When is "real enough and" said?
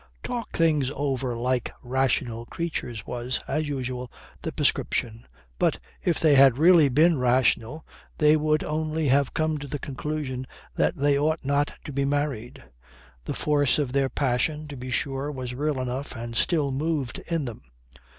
15.53-16.35